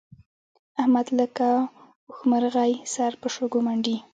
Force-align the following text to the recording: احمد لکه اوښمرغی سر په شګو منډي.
احمد 0.81 1.07
لکه 1.19 1.49
اوښمرغی 2.09 2.71
سر 2.93 3.11
په 3.21 3.27
شګو 3.33 3.59
منډي. 3.65 3.97